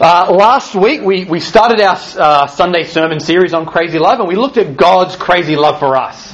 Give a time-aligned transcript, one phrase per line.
[0.00, 4.28] Uh, last week we, we started our uh, Sunday sermon series on crazy love and
[4.28, 6.32] we looked at God's crazy love for us.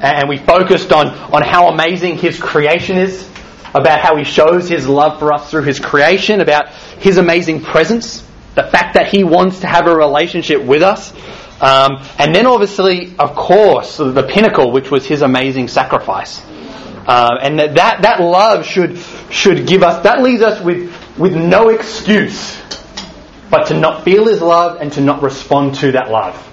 [0.00, 3.30] And we focused on, on how amazing His creation is,
[3.72, 8.26] about how He shows His love for us through His creation, about His amazing presence,
[8.56, 11.12] the fact that He wants to have a relationship with us,
[11.60, 16.44] um, and then obviously, of course, the pinnacle, which was His amazing sacrifice.
[17.06, 18.98] Uh, and that, that, that love should,
[19.30, 22.58] should give us, that leaves us with, with no excuse
[23.50, 26.44] but to not feel His love and to not respond to that love.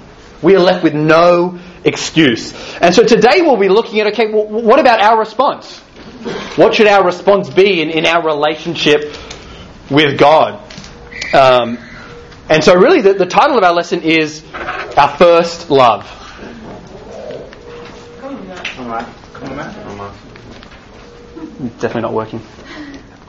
[0.42, 2.54] We are left with no excuse.
[2.80, 5.80] And so today we'll be looking at okay, well, what about our response?
[6.56, 9.16] What should our response be in, in our relationship
[9.90, 10.62] with God?
[11.34, 11.78] Um,
[12.50, 16.04] and so, really, the, the title of our lesson is Our First Love.
[21.80, 22.42] Definitely not working.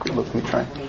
[0.05, 0.86] Look, let me try.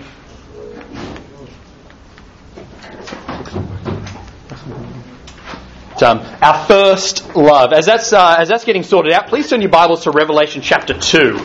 [6.01, 7.73] Um, our first love.
[7.73, 10.95] As that's, uh, as that's getting sorted out, please turn your Bibles to Revelation chapter
[10.95, 11.37] 2.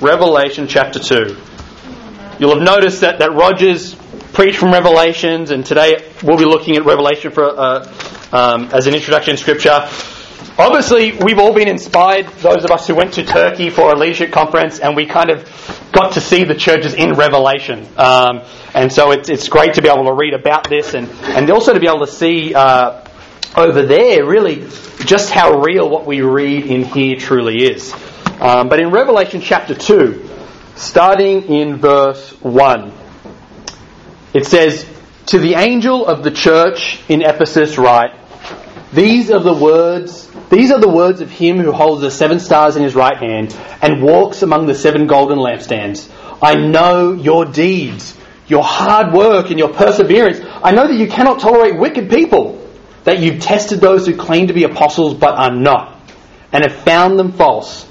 [0.00, 1.36] Revelation chapter 2.
[2.40, 3.94] You'll have noticed that, that Rogers
[4.32, 7.92] preached from Revelations, and today we'll be looking at Revelation for, uh,
[8.32, 9.88] um, as an introduction in Scripture.
[10.56, 14.30] Obviously, we've all been inspired, those of us who went to Turkey for a leadership
[14.30, 15.44] conference, and we kind of
[15.90, 17.88] got to see the churches in Revelation.
[17.96, 21.50] Um, and so it's, it's great to be able to read about this and, and
[21.50, 23.04] also to be able to see uh,
[23.56, 24.68] over there really
[25.04, 27.92] just how real what we read in here truly is.
[28.40, 30.30] Um, but in Revelation chapter 2,
[30.76, 32.92] starting in verse 1,
[34.34, 34.86] it says,
[35.26, 38.12] To the angel of the church in Ephesus write,
[38.94, 42.76] These are the words these are the words of him who holds the seven stars
[42.76, 46.08] in his right hand and walks among the seven golden lampstands.
[46.40, 50.40] I know your deeds, your hard work, and your perseverance.
[50.62, 52.64] I know that you cannot tolerate wicked people,
[53.04, 55.98] that you've tested those who claim to be apostles but are not,
[56.52, 57.84] and have found them false.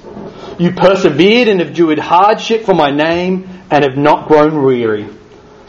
[0.58, 5.08] You persevered and have endured hardship for my name and have not grown weary.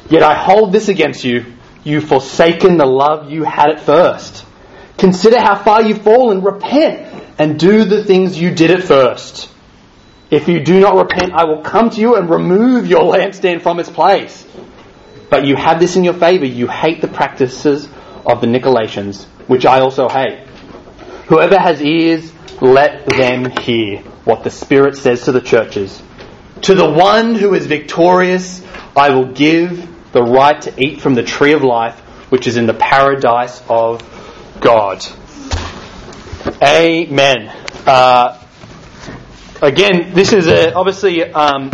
[0.10, 1.46] Yet I hold this against you.
[1.84, 4.45] You've forsaken the love you had at first.
[4.98, 6.42] Consider how far you've fallen.
[6.42, 9.50] Repent and do the things you did at first.
[10.32, 13.80] If you do not repent, I will come to you and remove your lampstand from
[13.80, 14.46] its place.
[15.30, 16.46] But you have this in your favor.
[16.46, 17.88] You hate the practices
[18.26, 20.48] of the Nicolaitans, which I also hate.
[21.28, 22.32] Whoever has ears,
[22.62, 26.02] let them hear what the Spirit says to the churches.
[26.64, 31.24] To the one who is victorious, I will give the right to eat from the
[31.24, 32.00] tree of life,
[32.32, 34.02] which is in the paradise of
[34.66, 35.06] God.
[36.60, 37.50] Amen.
[37.86, 38.44] Uh,
[39.62, 41.70] again, this is a, obviously um,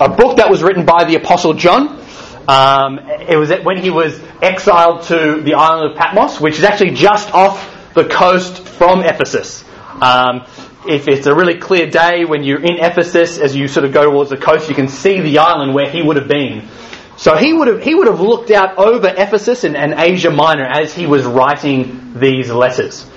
[0.00, 2.00] a book that was written by the Apostle John.
[2.46, 6.92] Um, it was when he was exiled to the island of Patmos, which is actually
[6.92, 9.64] just off the coast from Ephesus.
[10.00, 10.46] Um,
[10.86, 14.04] if it's a really clear day when you're in Ephesus, as you sort of go
[14.04, 16.68] towards the coast, you can see the island where he would have been.
[17.16, 20.64] So he would have, he would have looked out over Ephesus and, and Asia Minor
[20.64, 23.08] as he was writing these letters.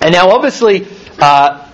[0.00, 0.88] And now, obviously,
[1.20, 1.70] uh,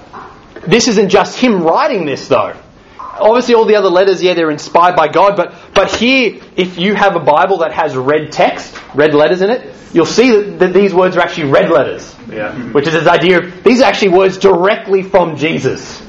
[0.66, 2.54] this isn't just him writing this, though.
[2.98, 6.94] Obviously, all the other letters, yeah, they're inspired by God, but, but here, if you
[6.94, 10.72] have a Bible that has red text, red letters in it, you'll see that, that
[10.75, 12.15] these words are actually red letters.
[12.28, 12.54] Yeah.
[12.72, 16.00] Which is this idea of, these are actually words directly from Jesus.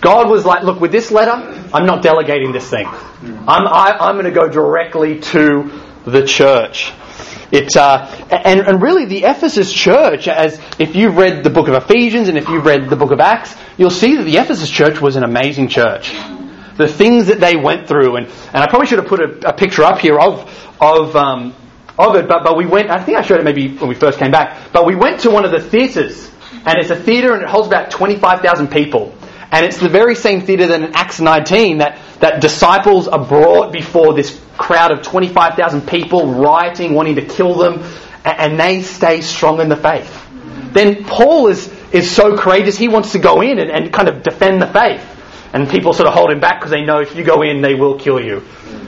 [0.00, 2.86] God was like, look, with this letter, I'm not delegating this thing.
[2.86, 5.70] I'm, I, am going to go directly to
[6.04, 6.92] the church.
[7.52, 11.74] It, uh, and, and really, the Ephesus church, as if you've read the book of
[11.74, 15.00] Ephesians and if you've read the book of Acts, you'll see that the Ephesus church
[15.00, 16.12] was an amazing church.
[16.76, 19.52] The things that they went through, and, and I probably should have put a, a
[19.52, 20.48] picture up here of,
[20.80, 21.54] of, um,
[21.98, 24.18] of it, but, but we went, I think I showed it maybe when we first
[24.18, 26.30] came back, but we went to one of the theatres,
[26.64, 29.14] and it's a theatre and it holds about 25,000 people.
[29.52, 33.72] And it's the very same theatre that in Acts 19 that, that disciples are brought
[33.72, 37.82] before this crowd of 25,000 people rioting, wanting to kill them,
[38.24, 40.26] and they stay strong in the faith.
[40.72, 44.22] Then Paul is, is so courageous, he wants to go in and, and kind of
[44.22, 45.04] defend the faith.
[45.52, 47.74] And people sort of hold him back because they know if you go in, they
[47.74, 48.44] will kill you.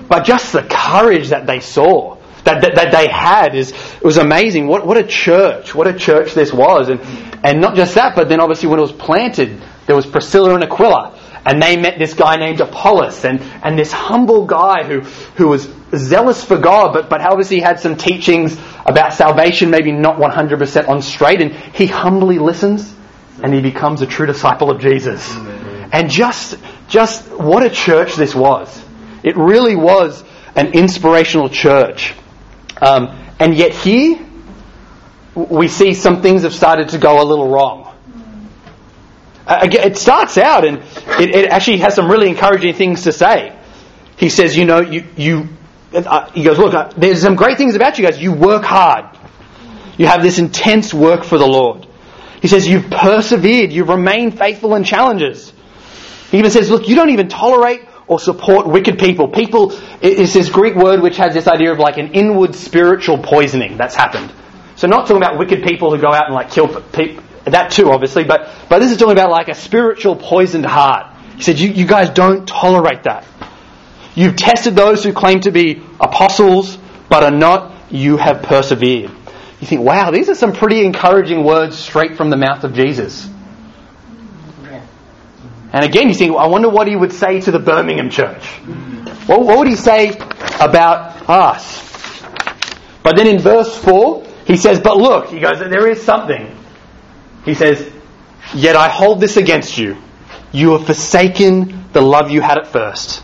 [0.08, 4.18] But just the courage that they saw, that, that, that they had, is it was
[4.18, 4.68] amazing.
[4.68, 6.88] What, what a church, what a church this was.
[6.88, 7.00] And,
[7.42, 10.64] and not just that, but then obviously when it was planted, there was Priscilla and
[10.64, 15.00] Aquila, and they met this guy named Apollos, and, and this humble guy who,
[15.36, 18.56] who was zealous for God, but, but obviously had some teachings
[18.86, 22.94] about salvation, maybe not 100% on straight, and he humbly listens,
[23.42, 25.28] and he becomes a true disciple of Jesus.
[25.92, 26.56] And just,
[26.88, 28.82] just what a church this was.
[29.22, 30.24] It really was
[30.54, 32.14] an inspirational church.
[32.80, 34.18] Um, and yet here,
[35.34, 37.91] we see some things have started to go a little wrong.
[39.48, 40.78] It starts out and
[41.20, 43.58] it, it, actually has some really encouraging things to say.
[44.16, 45.48] He says, you know, you, you
[45.92, 48.20] uh, he goes, look, uh, there's some great things about you guys.
[48.20, 49.18] You work hard.
[49.98, 51.86] You have this intense work for the Lord.
[52.40, 53.72] He says, you've persevered.
[53.72, 55.52] You've remained faithful in challenges.
[56.30, 59.28] He even says, look, you don't even tolerate or support wicked people.
[59.28, 63.76] People, it's this Greek word which has this idea of like an inward spiritual poisoning
[63.76, 64.32] that's happened.
[64.76, 67.22] So not talking about wicked people who go out and like kill people,
[67.52, 71.14] that too obviously, but, but this is talking about like a spiritual poisoned heart.
[71.36, 73.24] He said, you, you guys don't tolerate that.
[74.14, 76.76] You've tested those who claim to be apostles,
[77.08, 77.72] but are not.
[77.90, 79.10] You have persevered.
[79.60, 83.28] You think, wow, these are some pretty encouraging words straight from the mouth of Jesus.
[85.72, 88.44] And again, you think, I wonder what he would say to the Birmingham church.
[89.26, 90.10] What, what would he say
[90.60, 92.22] about us?
[93.02, 96.58] But then in verse 4, he says, But look, he goes, there is something.
[97.44, 97.90] He says,
[98.54, 99.96] Yet I hold this against you.
[100.52, 103.22] You have forsaken the love you had at first.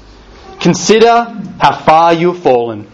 [0.61, 1.25] Consider
[1.61, 2.91] how far you have fallen.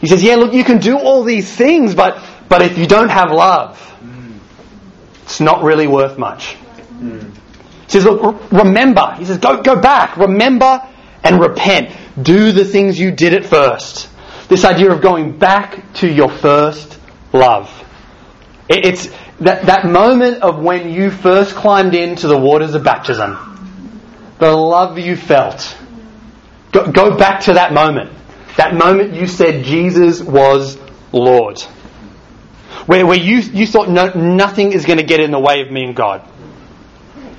[0.00, 3.08] He says, Yeah, look, you can do all these things, but, but if you don't
[3.08, 3.82] have love,
[5.24, 6.56] it's not really worth much.
[7.00, 9.14] He says, Look, remember.
[9.18, 10.16] He says, Go, go back.
[10.16, 10.82] Remember
[11.22, 11.90] and repent.
[12.20, 14.08] Do the things you did at first.
[14.48, 16.98] This idea of going back to your first
[17.32, 17.70] love.
[18.68, 19.08] It's
[19.40, 23.36] that, that moment of when you first climbed into the waters of baptism,
[24.38, 25.76] the love you felt.
[26.72, 28.12] Go, go back to that moment.
[28.56, 30.78] That moment you said Jesus was
[31.12, 31.60] Lord.
[32.86, 35.70] Where, where you, you thought no, nothing is going to get in the way of
[35.70, 36.26] me and God.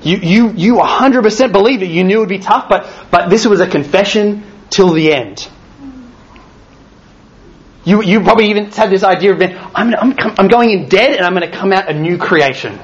[0.02, 1.90] You, you, you 100% believed it.
[1.90, 5.48] You knew it would be tough, but, but this was a confession till the end.
[7.88, 9.40] You, you probably even had this idea of,
[9.74, 12.78] I'm, I'm, I'm going in dead and I'm going to come out a new creation.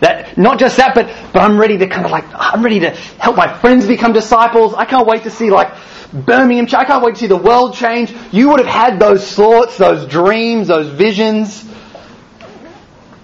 [0.00, 2.90] That, not just that, but, but I'm ready to kind of like, I'm ready to
[2.90, 4.74] help my friends become disciples.
[4.74, 5.72] I can't wait to see like
[6.12, 8.12] Birmingham, I can't wait to see the world change.
[8.32, 11.64] You would have had those thoughts, those dreams, those visions.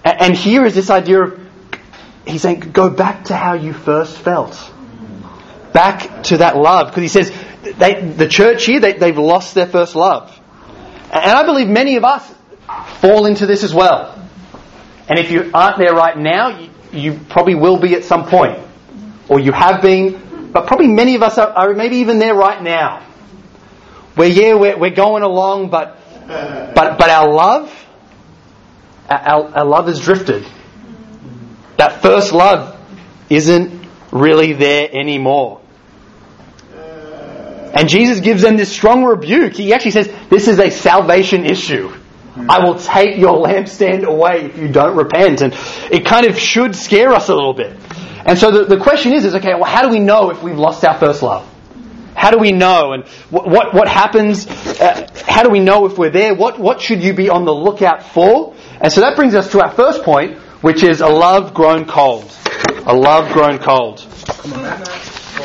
[0.03, 1.47] And here is this idea of,
[2.25, 4.57] he's saying, go back to how you first felt.
[5.71, 6.87] Back to that love.
[6.87, 7.31] Because he says,
[7.77, 10.35] they, the church here, they, they've lost their first love.
[11.11, 12.33] And I believe many of us
[13.01, 14.15] fall into this as well.
[15.07, 18.59] And if you aren't there right now, you, you probably will be at some point.
[19.27, 22.61] Or you have been, but probably many of us are, are maybe even there right
[22.61, 23.05] now.
[24.15, 27.73] Where, yeah, we're, we're going along, but, but, but our love,
[29.09, 30.45] our, our love has drifted.
[31.77, 32.77] That first love
[33.29, 35.61] isn't really there anymore.
[37.73, 39.53] And Jesus gives them this strong rebuke.
[39.53, 41.93] He actually says, This is a salvation issue.
[42.47, 45.41] I will take your lampstand away if you don't repent.
[45.41, 45.53] And
[45.91, 47.75] it kind of should scare us a little bit.
[48.25, 50.57] And so the, the question is, is okay, well, how do we know if we've
[50.57, 51.47] lost our first love?
[52.15, 52.93] How do we know?
[52.93, 54.45] And what, what, what happens?
[54.47, 56.35] Uh, how do we know if we're there?
[56.35, 58.55] What, what should you be on the lookout for?
[58.81, 62.31] And so that brings us to our first point, which is a love grown cold.
[62.85, 64.05] A love grown cold.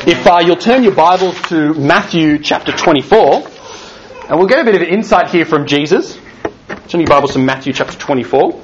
[0.03, 3.47] If uh, you'll turn your Bibles to Matthew chapter 24,
[4.29, 6.19] and we'll get a bit of insight here from Jesus.
[6.89, 8.61] Turn your Bibles to Matthew chapter 24.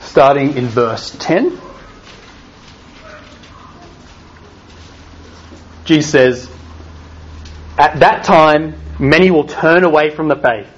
[0.00, 1.65] Starting in verse 10.
[5.86, 6.50] Jesus says,
[7.78, 10.68] At that time, many will turn away from the faith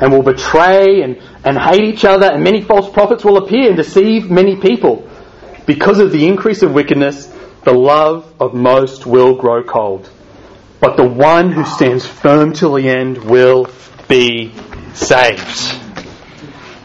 [0.00, 3.76] and will betray and, and hate each other, and many false prophets will appear and
[3.76, 5.08] deceive many people.
[5.66, 7.26] Because of the increase of wickedness,
[7.64, 10.10] the love of most will grow cold.
[10.80, 13.68] But the one who stands firm till the end will
[14.08, 14.52] be
[14.92, 15.80] saved.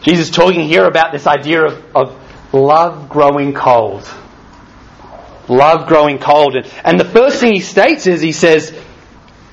[0.02, 4.10] Jesus is talking here about this idea of, of love growing cold.
[5.50, 6.54] Love growing cold.
[6.54, 8.72] And, and the first thing he states is he says,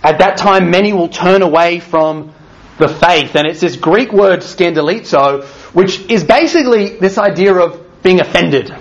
[0.03, 2.33] at that time, many will turn away from
[2.77, 3.35] the faith.
[3.35, 8.71] And it's this Greek word scandalizo, which is basically this idea of being offended.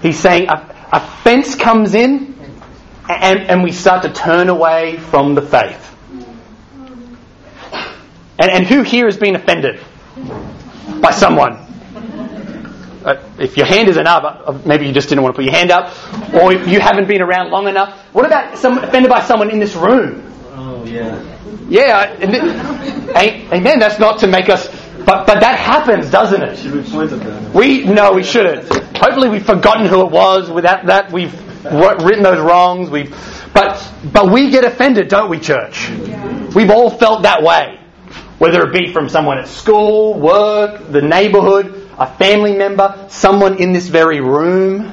[0.00, 2.34] He's saying offense comes in
[3.06, 5.84] and, and we start to turn away from the faith.
[8.38, 9.78] And, and who here has been offended
[11.02, 11.67] by someone?
[13.08, 15.54] Uh, if your hand isn't up, uh, maybe you just didn't want to put your
[15.54, 15.94] hand up,
[16.34, 17.98] or you haven't been around long enough.
[18.12, 20.30] What about someone offended by someone in this room?
[20.54, 21.36] Oh yeah.
[21.70, 23.78] Yeah, amen.
[23.78, 24.68] That's not to make us,
[25.06, 26.58] but but that happens, doesn't it?
[26.58, 27.52] Should we point at them?
[27.54, 28.68] We no, we shouldn't.
[28.96, 30.50] Hopefully, we've forgotten who it was.
[30.50, 31.32] Without that, we've
[31.64, 32.90] written those wrongs.
[32.90, 33.10] We've,
[33.54, 35.88] but but we get offended, don't we, church?
[36.54, 37.80] We've all felt that way,
[38.38, 43.72] whether it be from someone at school, work, the neighbourhood, a family member, someone in
[43.72, 44.92] this very room.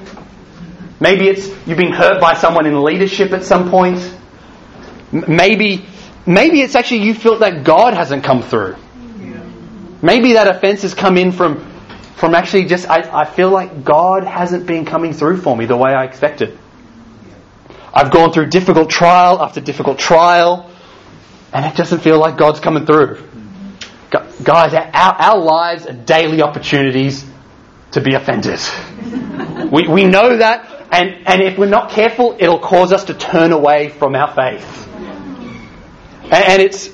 [0.99, 3.99] Maybe it's you've been hurt by someone in leadership at some point.
[5.11, 5.85] Maybe,
[6.25, 8.75] maybe it's actually you felt that God hasn't come through.
[10.01, 11.65] Maybe that offense has come in from,
[12.15, 15.77] from actually just, I, I feel like God hasn't been coming through for me the
[15.77, 16.57] way I expected.
[17.93, 20.69] I've gone through difficult trial after difficult trial,
[21.53, 23.23] and it doesn't feel like God's coming through.
[24.45, 27.25] Guys, our, our lives are daily opportunities
[27.91, 28.59] to be offended.
[29.71, 33.51] We, we know that, and, and if we're not careful, it'll cause us to turn
[33.51, 34.87] away from our faith.
[36.31, 36.91] And it's,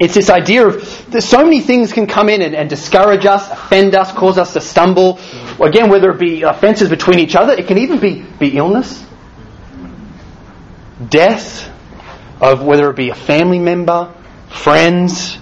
[0.00, 3.48] it's this idea of that so many things can come in and, and, discourage us,
[3.48, 5.20] offend us, cause us to stumble.
[5.60, 9.04] Again, whether it be offences between each other, it can even be, be illness,
[11.08, 11.70] death,
[12.40, 14.12] of whether it be a family member,
[14.48, 15.38] friends,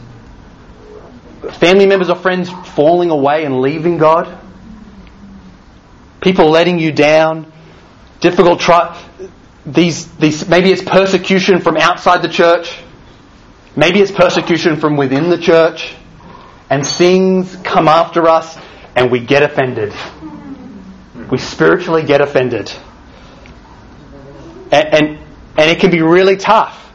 [1.59, 4.39] family members or friends falling away and leaving God,
[6.21, 7.51] people letting you down,
[8.21, 8.97] difficult try.
[9.67, 12.83] These, these, maybe it's persecution from outside the church
[13.77, 15.95] Maybe it's persecution from within the church,
[16.69, 18.59] and things come after us,
[18.97, 19.95] and we get offended.
[21.31, 22.73] We spiritually get offended.
[24.73, 25.19] And, and,
[25.57, 26.90] and, it can be really tough.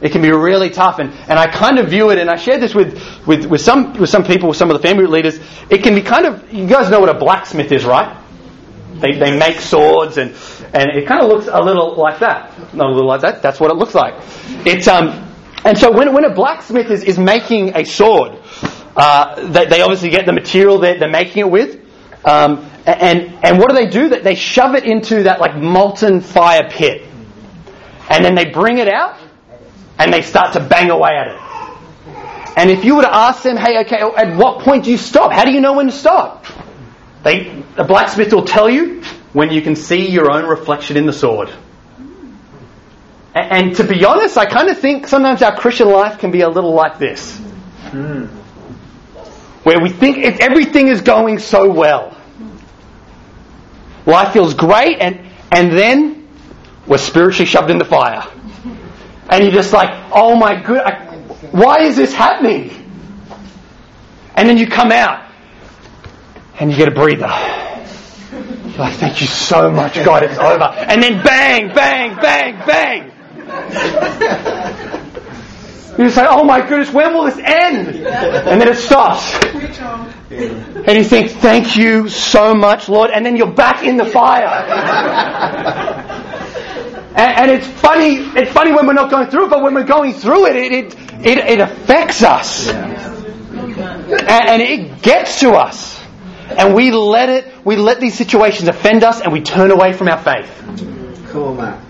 [0.00, 1.00] It can be really tough.
[1.00, 3.94] And, and I kind of view it, and I shared this with, with, with, some,
[3.94, 5.40] with some people, with some of the family leaders.
[5.70, 8.16] It can be kind of, you guys know what a blacksmith is, right?
[8.94, 10.34] They, they make swords, and,
[10.72, 12.74] and it kind of looks a little like that.
[12.74, 14.14] Not a little like that, that's what it looks like.
[14.66, 15.28] It's, um,
[15.64, 18.38] and so when, when a blacksmith is, is making a sword,
[18.96, 21.80] uh, they, they, obviously get the material they're, they're making it with.
[22.24, 24.08] Um, and, and what do they do?
[24.08, 27.06] They shove it into that like molten fire pit.
[28.10, 29.18] And then they bring it out
[29.98, 32.56] and they start to bang away at it.
[32.56, 35.32] And if you were to ask them, hey, okay, at what point do you stop?
[35.32, 36.44] How do you know when to stop?
[37.22, 39.02] They, the blacksmith will tell you
[39.32, 41.50] when you can see your own reflection in the sword.
[43.34, 46.48] And, to be honest, I kind of think sometimes our Christian life can be a
[46.48, 47.38] little like this.
[47.90, 48.28] Mm.
[49.62, 52.16] Where we think if everything is going so well.
[54.06, 55.20] Life feels great, and,
[55.52, 56.26] and then
[56.86, 58.24] we're spiritually shoved in the fire.
[59.30, 61.06] And you're just like, oh my good, I,
[61.50, 62.70] why is this happening?
[64.34, 65.30] And then you come out,
[66.60, 67.28] and you get a breather.
[68.68, 70.64] You're like, thank you so much, God, it's over.
[70.64, 73.12] And then bang, bang, bang, bang.
[75.98, 77.88] You say, oh my goodness, when will this end?
[77.88, 79.34] And then it stops.
[80.30, 83.10] And you think, thank you so much, Lord.
[83.10, 84.46] And then you're back in the fire.
[87.18, 89.82] And, and it's funny, it's funny when we're not going through it, but when we're
[89.82, 90.94] going through it, it, it,
[91.26, 92.68] it, it affects us.
[92.68, 92.96] And,
[94.22, 96.00] and it gets to us.
[96.48, 100.08] And we let it, we let these situations offend us and we turn away from
[100.08, 100.48] our faith.
[101.30, 101.84] Cool, man.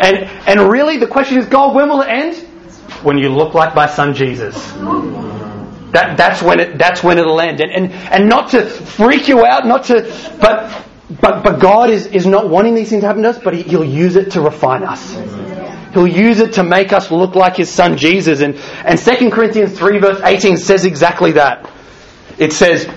[0.00, 2.36] And, and really, the question is, God, when will it end?
[3.02, 4.54] When you look like my son Jesus.
[5.92, 7.60] That, that's, when it, that's when it'll end.
[7.60, 10.86] And, and, and not to freak you out, not to, but,
[11.20, 13.62] but, but God is, is not wanting these things to happen to us, but he,
[13.62, 15.14] He'll use it to refine us.
[15.92, 18.40] He'll use it to make us look like His Son Jesus.
[18.40, 21.68] And, and 2 Corinthians 3 verse 18 says exactly that.
[22.38, 22.88] It says,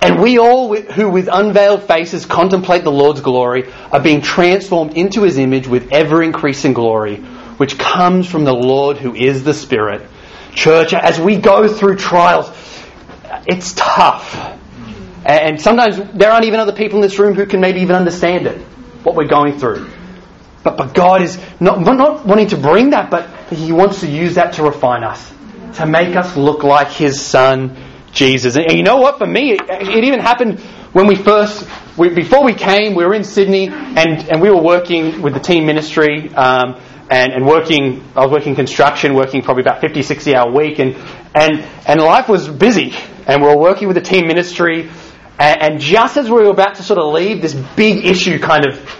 [0.00, 5.22] and we all who with unveiled faces contemplate the Lord's glory are being transformed into
[5.22, 7.16] his image with ever increasing glory,
[7.56, 10.06] which comes from the Lord who is the Spirit.
[10.54, 12.48] Church, as we go through trials,
[13.46, 14.56] it's tough.
[15.26, 18.46] And sometimes there aren't even other people in this room who can maybe even understand
[18.46, 18.60] it,
[19.02, 19.90] what we're going through.
[20.62, 24.36] But, but God is not, not wanting to bring that, but He wants to use
[24.36, 25.32] that to refine us,
[25.78, 27.76] to make us look like His Son,
[28.12, 28.56] Jesus.
[28.56, 29.18] And you know what?
[29.18, 30.60] For me, it, it even happened
[30.92, 34.62] when we first, we, before we came, we were in Sydney and, and we were
[34.62, 36.80] working with the team ministry um,
[37.10, 40.96] and, and working, I was working construction, working probably about 50, 60 hour week and,
[41.34, 42.94] and, and life was busy.
[43.26, 44.88] And we were working with the team ministry
[45.38, 48.66] and, and just as we were about to sort of leave, this big issue kind
[48.66, 48.98] of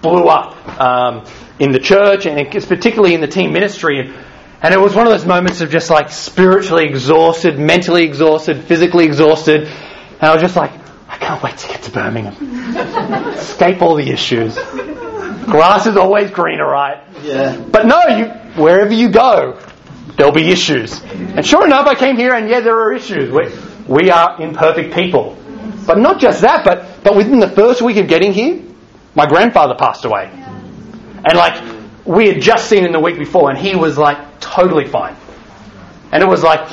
[0.00, 1.24] blew up um,
[1.58, 4.00] in the church and particularly in the team ministry.
[4.00, 4.14] And,
[4.62, 9.04] and it was one of those moments of just like spiritually exhausted, mentally exhausted, physically
[9.04, 9.64] exhausted.
[9.64, 10.72] And I was just like,
[11.08, 12.74] I can't wait to get to Birmingham.
[13.34, 14.54] Escape all the issues.
[15.44, 17.02] Grass is always greener, right?
[17.22, 17.62] Yeah.
[17.70, 18.24] But no, you,
[18.60, 19.60] wherever you go,
[20.16, 21.02] there'll be issues.
[21.02, 23.30] And sure enough, I came here and yeah, there are issues.
[23.30, 23.52] We,
[23.88, 25.36] we are imperfect people.
[25.86, 28.62] But not just that, but, but within the first week of getting here,
[29.14, 30.30] my grandfather passed away.
[30.32, 31.62] And like,
[32.04, 35.16] we had just seen him the week before and he was like totally fine.
[36.12, 36.70] And it was like,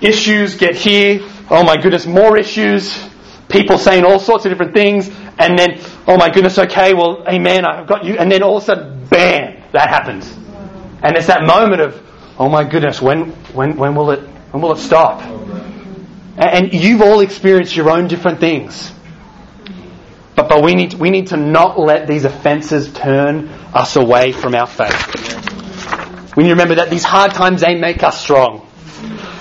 [0.00, 1.20] issues get here,
[1.50, 3.08] oh my goodness, more issues,
[3.48, 7.64] people saying all sorts of different things, and then, oh my goodness, okay, well, amen,
[7.64, 10.30] I've got you, and then all of a sudden, bam, that happens.
[11.02, 12.00] And it's that moment of,
[12.38, 14.20] oh my goodness, when, when, when will it,
[14.52, 15.20] when will it stop?
[16.40, 18.90] And you've all experienced your own different things.
[20.34, 24.54] But, but we, need, we need to not let these offences turn us away from
[24.54, 26.34] our faith.
[26.34, 28.66] We need to remember that these hard times, they make us strong.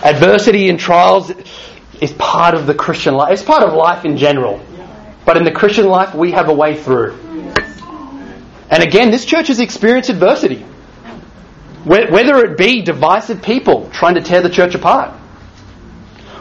[0.04, 1.32] Adversity and trials
[2.02, 3.32] is part of the Christian life.
[3.32, 4.62] It's part of life in general.
[5.24, 7.14] But in the Christian life, we have a way through.
[8.70, 10.66] And again, this church has experienced adversity.
[11.86, 15.19] Whether it be divisive people trying to tear the church apart,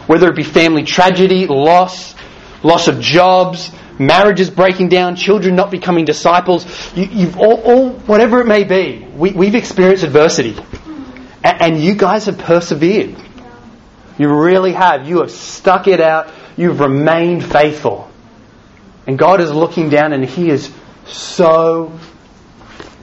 [0.09, 2.15] whether it be family tragedy, loss,
[2.63, 6.65] loss of jobs, marriages breaking down, children not becoming disciples,
[6.97, 10.57] you, have all, all, whatever it may be, we, have experienced adversity.
[11.45, 13.17] And, and you guys have persevered.
[14.17, 15.07] You really have.
[15.07, 16.33] You have stuck it out.
[16.57, 18.11] You've remained faithful.
[19.07, 20.73] And God is looking down and He is
[21.07, 21.93] so,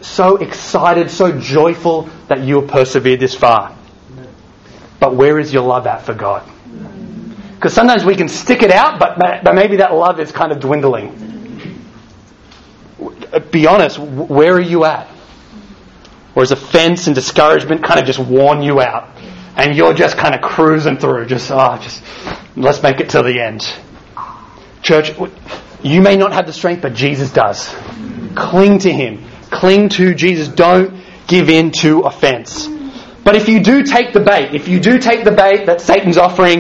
[0.01, 3.77] so excited, so joyful that you have persevered this far.
[4.99, 6.51] But where is your love at for God?
[7.55, 10.59] Because sometimes we can stick it out, but, but maybe that love is kind of
[10.59, 11.21] dwindling.
[13.51, 15.09] Be honest, where are you at?
[16.35, 19.15] Or is offense and discouragement kind of just worn you out?
[19.55, 22.03] and you're just kind of cruising through, just, oh, just,
[22.55, 23.65] let's make it to the end.
[24.81, 25.11] Church,
[25.81, 27.73] you may not have the strength, but Jesus does.
[28.35, 29.23] Cling to Him.
[29.49, 30.49] Cling to Jesus.
[30.49, 32.67] Don't give in to offense.
[33.25, 36.17] But if you do take the bait, if you do take the bait that Satan's
[36.17, 36.59] offering,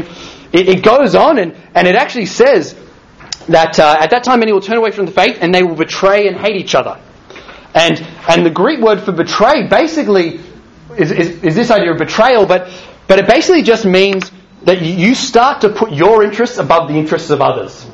[0.51, 2.75] it, it goes on and, and it actually says
[3.47, 5.75] that uh, at that time many will turn away from the faith and they will
[5.75, 6.99] betray and hate each other.
[7.75, 10.39] And, and the Greek word for betray basically
[10.97, 12.71] is, is, is this idea of betrayal, but,
[13.07, 14.31] but it basically just means
[14.63, 17.85] that you start to put your interests above the interests of others.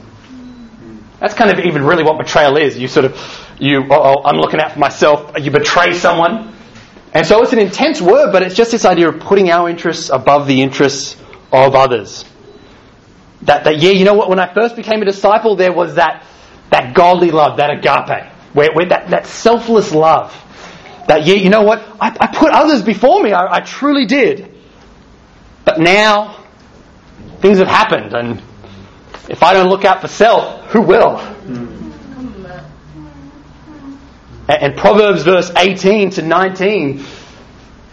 [1.19, 2.79] That's kind of even really what betrayal is.
[2.79, 5.33] You sort of, you, oh, I'm looking out for myself.
[5.41, 6.55] You betray someone.
[7.13, 10.09] And so it's an intense word, but it's just this idea of putting our interests
[10.09, 11.17] above the interests
[11.51, 12.25] of others.
[13.43, 14.29] That, that yeah, you know what?
[14.29, 16.25] When I first became a disciple, there was that,
[16.69, 20.33] that godly love, that agape, where, where that, that selfless love
[21.07, 21.79] that, yeah, you know what?
[21.99, 23.33] I, I put others before me.
[23.33, 24.53] I, I truly did.
[25.65, 26.43] But now,
[27.39, 28.41] things have happened, and
[29.29, 31.17] if I don't look out for self, who will?
[34.55, 37.05] And Proverbs verse 18 to 19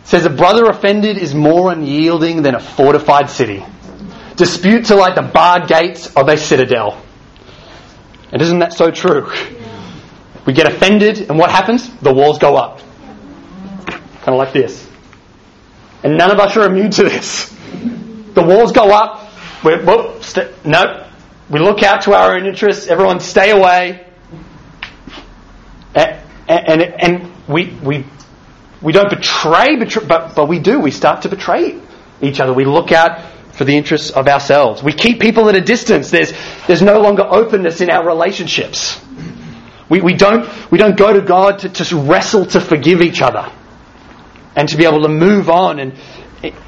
[0.05, 3.64] says, A brother offended is more unyielding than a fortified city.
[4.37, 7.03] Disputes are like the barred gates of a citadel.
[8.33, 9.33] And isn't that so true?
[10.47, 11.88] We get offended, and what happens?
[12.01, 12.81] The walls go up.
[13.87, 14.88] Kind of like this.
[16.03, 17.55] And none of us are immune to this.
[18.35, 19.31] The walls go up.
[19.62, 21.07] We're, whoop, st- no.
[21.51, 22.87] We look out to our own interests.
[22.87, 24.07] Everyone stay away.
[26.48, 28.04] And, and we, we,
[28.80, 30.80] we don't betray, betray but, but we do.
[30.80, 31.80] We start to betray
[32.20, 32.52] each other.
[32.52, 33.20] We look out
[33.52, 34.82] for the interests of ourselves.
[34.82, 36.11] We keep people at a distance.
[36.11, 36.32] There's,
[36.66, 39.00] there's no longer openness in our relationships.
[39.90, 43.50] We, we, don't, we don't go to God to, to wrestle to forgive each other
[44.54, 45.80] and to be able to move on.
[45.80, 45.94] And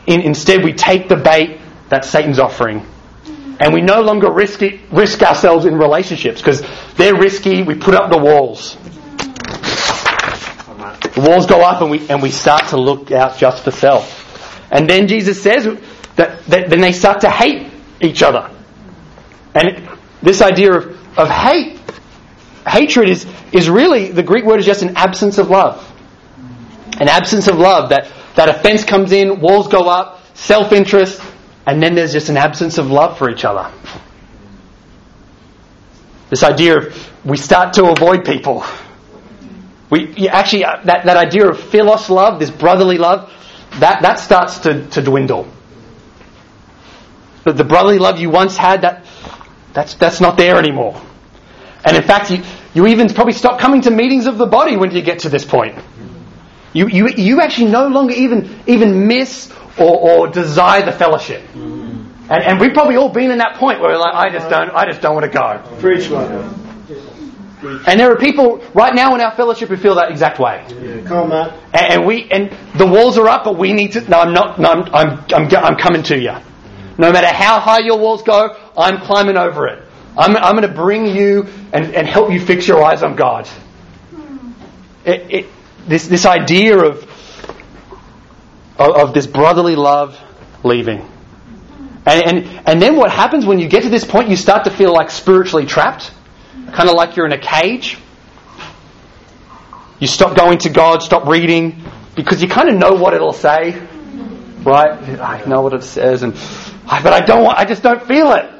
[0.06, 2.86] in, instead, we take the bait that Satan's offering.
[3.60, 6.62] And we no longer risk, it, risk ourselves in relationships because
[6.94, 7.62] they're risky.
[7.62, 8.76] We put up the walls.
[11.14, 14.16] The walls go up and we, and we start to look out just for self.
[14.72, 15.64] And then Jesus says
[16.16, 18.50] that, that then they start to hate each other.
[19.54, 19.88] And it,
[20.22, 21.80] this idea of, of hate,
[22.66, 25.86] hatred is, is really, the Greek word is just an absence of love
[27.00, 31.20] an absence of love, that, that offense comes in, walls go up, self interest,
[31.66, 33.70] and then there's just an absence of love for each other.
[36.28, 38.64] This idea of we start to avoid people.
[39.90, 43.33] We actually uh, that, that idea of philos love, this brotherly love,
[43.81, 45.48] that, that starts to, to dwindle.
[47.44, 49.05] The, the brotherly love you once had, that
[49.72, 51.00] that's that's not there anymore.
[51.85, 52.42] And in fact, you,
[52.74, 55.44] you even probably stop coming to meetings of the body when you get to this
[55.44, 55.79] point.
[56.72, 61.42] You, you, you actually no longer even, even miss or, or desire the fellowship.
[61.48, 62.07] Mm.
[62.31, 64.70] And, and we've probably all been in that point where we're like, I just don't,
[64.70, 65.79] I just don't want to go.
[65.81, 66.69] Preach, one.
[67.62, 70.64] And there are people right now in our fellowship who feel that exact way.
[70.68, 71.50] Yeah, come on.
[71.72, 74.00] And, and we and the walls are up, but we need to.
[74.08, 74.58] No, I'm not.
[74.58, 76.34] No, I'm, I'm, I'm, I'm coming to you.
[76.98, 79.82] No matter how high your walls go, I'm climbing over it.
[80.16, 83.48] I'm, I'm going to bring you and, and help you fix your eyes on God.
[85.04, 85.46] It, it,
[85.86, 87.04] this, this idea of,
[88.76, 90.18] of, of this brotherly love
[90.62, 91.08] leaving.
[92.06, 94.70] And, and, and then what happens when you get to this point, you start to
[94.70, 96.12] feel like spiritually trapped,
[96.72, 97.98] kind of like you're in a cage.
[99.98, 101.82] You stop going to God, stop reading,
[102.14, 103.78] because you kind of know what it'll say,
[104.62, 105.20] right?
[105.20, 107.58] I know what it says, and but I don't want.
[107.58, 108.50] I just don't feel it.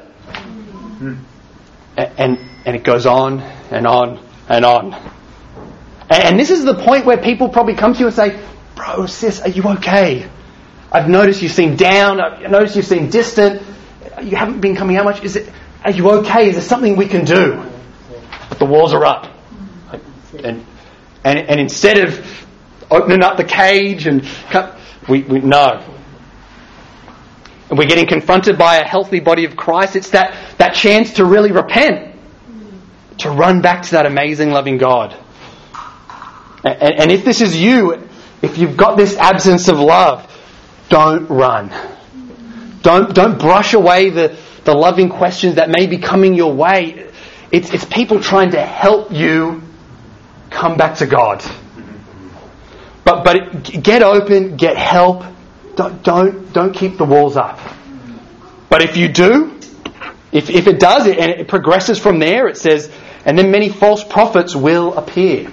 [1.97, 4.93] And and, it goes on and on and on.
[6.09, 8.39] And, and this is the point where people probably come to you and say,
[8.75, 10.29] "Bro, sis, are you okay?
[10.91, 12.21] I've noticed you seem down.
[12.21, 13.61] I've noticed you seem distant.
[14.21, 15.23] You haven't been coming out much.
[15.23, 15.49] Is it?
[15.83, 16.49] Are you okay?
[16.49, 17.70] Is there something we can do?"
[18.61, 19.27] The walls are up,
[20.43, 20.63] and
[21.23, 22.45] and, and instead of
[22.91, 24.77] opening up the cage and cut,
[25.09, 25.83] we, we no.
[27.69, 29.95] And we're getting confronted by a healthy body of Christ.
[29.95, 32.15] It's that, that chance to really repent,
[33.17, 35.17] to run back to that amazing, loving God.
[36.63, 38.07] And, and if this is you,
[38.43, 40.31] if you've got this absence of love,
[40.89, 41.73] don't run.
[42.83, 47.10] Don't, don't brush away the, the loving questions that may be coming your way.
[47.51, 49.61] It's, it's people trying to help you
[50.49, 51.43] come back to God.
[53.03, 55.23] But, but it, get open, get help.
[55.75, 57.59] Don't, don't, don't keep the walls up.
[58.69, 59.59] But if you do,
[60.31, 62.91] if, if it does, it, and it progresses from there, it says,
[63.25, 65.51] and then many false prophets will appear.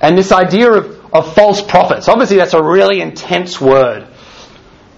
[0.00, 4.06] And this idea of, of false prophets, obviously that's a really intense word.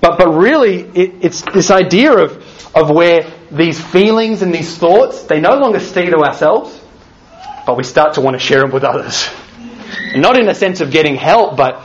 [0.00, 2.32] But, but really, it, it's this idea of,
[2.74, 3.22] of where
[3.56, 6.80] these feelings and these thoughts, they no longer stay to ourselves,
[7.66, 9.28] but we start to want to share them with others.
[10.14, 11.82] Not in a sense of getting help, but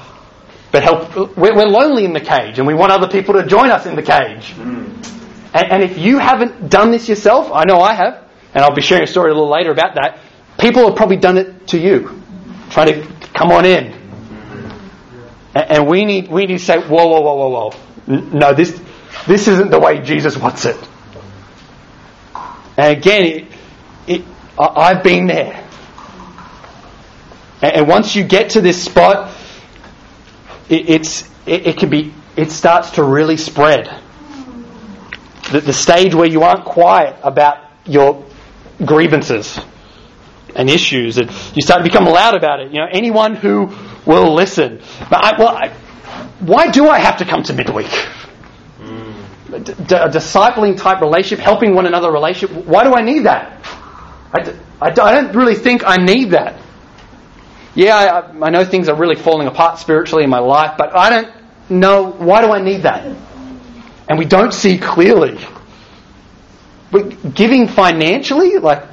[0.71, 1.15] but help.
[1.35, 3.95] We're, we're lonely in the cage, and we want other people to join us in
[3.95, 4.53] the cage.
[5.53, 8.81] And, and if you haven't done this yourself, I know I have, and I'll be
[8.81, 10.19] sharing a story a little later about that.
[10.59, 12.21] People have probably done it to you,
[12.69, 13.93] trying to come on in.
[15.55, 18.29] And, and we need we need to say, whoa, whoa, whoa, whoa, whoa.
[18.37, 18.79] No, this
[19.27, 20.77] this isn't the way Jesus wants it.
[22.79, 23.47] And again, it,
[24.07, 24.25] it,
[24.57, 25.67] I, I've been there.
[27.61, 29.35] And, and once you get to this spot,
[30.69, 33.93] it, it's it, it can be it starts to really spread.
[35.51, 38.25] The, the stage where you aren't quiet about your
[38.85, 39.59] grievances
[40.55, 42.71] and issues, and you start to become loud about it.
[42.71, 44.81] You know, anyone who will listen.
[45.09, 45.67] But I, well, I,
[46.39, 47.91] why do I have to come to midweek?
[49.53, 52.65] A discipling type relationship, helping one another relationship.
[52.65, 53.65] Why do I need that?
[54.33, 56.61] I, I don't really think I need that.
[57.75, 61.09] Yeah, I, I know things are really falling apart spiritually in my life, but I
[61.09, 61.33] don't
[61.69, 63.05] know why do I need that?
[64.07, 65.37] And we don't see clearly.
[66.91, 68.83] But giving financially, like,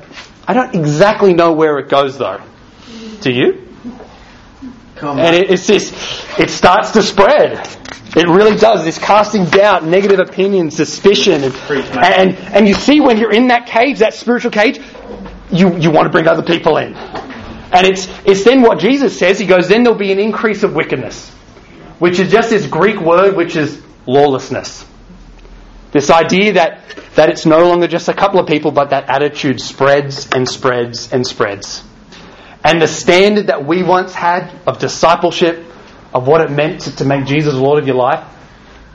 [0.47, 2.40] I don't exactly know where it goes though.
[3.21, 3.65] Do you?
[5.18, 5.92] And it, it's this,
[6.38, 7.59] it starts to spread.
[8.16, 8.87] It really does.
[8.87, 11.54] It's casting doubt, negative opinion, suspicion, and,
[12.00, 14.80] and and you see when you're in that cage, that spiritual cage,
[15.50, 19.38] you you want to bring other people in, and it's it's then what Jesus says.
[19.38, 21.28] He goes, then there'll be an increase of wickedness,
[21.98, 24.87] which is just this Greek word, which is lawlessness.
[25.92, 26.80] This idea that
[27.16, 31.12] that it's no longer just a couple of people, but that attitude spreads and spreads
[31.12, 31.82] and spreads.
[32.66, 35.64] And the standard that we once had of discipleship,
[36.12, 38.26] of what it meant to, to make Jesus Lord of your life,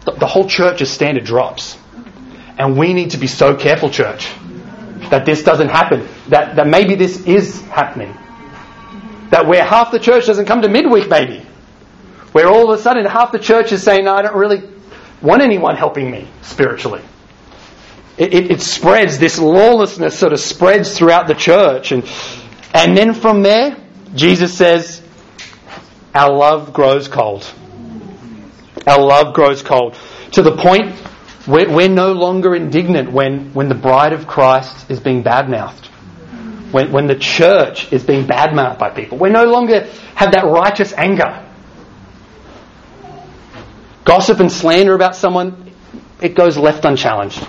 [0.04, 1.78] the, the whole church's standard drops.
[2.58, 4.30] And we need to be so careful, church,
[5.10, 6.06] that this doesn't happen.
[6.28, 8.14] That, that maybe this is happening.
[9.30, 11.40] That where half the church doesn't come to midweek, maybe.
[12.34, 14.70] Where all of a sudden half the church is saying, no, I don't really
[15.22, 17.04] want anyone helping me spiritually.
[18.18, 21.94] It, it, it spreads, this lawlessness sort of spreads throughout the church.
[21.94, 22.04] And,
[22.74, 23.78] and then from there,
[24.16, 25.02] Jesus says,
[26.14, 27.50] our love grows cold.
[28.86, 29.96] Our love grows cold.
[30.34, 30.92] To the point
[31.46, 35.86] where we're no longer indignant when, when the bride of Christ is being badmouthed.
[36.72, 39.18] When, when the church is being badmouthed by people.
[39.18, 41.46] We no longer have that righteous anger.
[44.06, 45.72] Gossip and slander about someone,
[46.22, 47.46] it goes left unchallenged.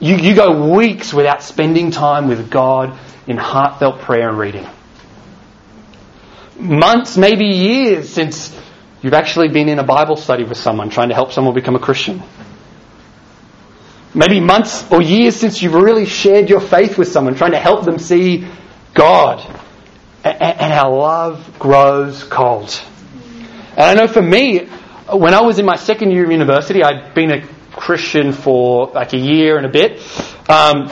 [0.00, 4.66] You, you go weeks without spending time with God in heartfelt prayer and reading.
[6.58, 8.56] Months, maybe years since
[9.02, 11.80] you've actually been in a Bible study with someone trying to help someone become a
[11.80, 12.22] Christian.
[14.14, 17.84] maybe months or years since you've really shared your faith with someone, trying to help
[17.84, 18.46] them see
[18.94, 19.44] God.
[20.22, 22.80] And, our love grows cold.
[23.76, 24.66] And I know for me,
[25.12, 29.12] when I was in my second year of university, I'd been a Christian for like
[29.12, 30.00] a year and a bit.
[30.48, 30.90] Um,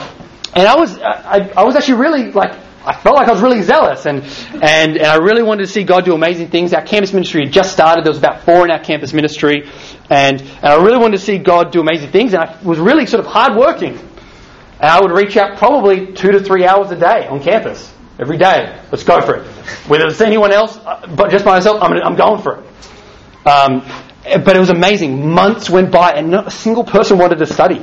[0.55, 2.51] and I was, I, I was actually really like,
[2.85, 4.23] I felt like I was really zealous and,
[4.61, 6.73] and, and I really wanted to see God do amazing things.
[6.73, 8.03] Our campus ministry had just started.
[8.03, 9.69] There was about four in our campus ministry.
[10.09, 12.33] And, and I really wanted to see God do amazing things.
[12.33, 13.97] And I was really sort of hardworking.
[13.97, 17.91] And I would reach out probably two to three hours a day on campus.
[18.19, 18.79] Every day.
[18.91, 19.47] Let's go for it.
[19.87, 23.47] Whether it's anyone else, uh, but just by myself, I'm, I'm going for it.
[23.47, 23.81] Um,
[24.25, 25.29] Eh, but it was amazing.
[25.31, 27.81] Months went by and not a single person wanted to study.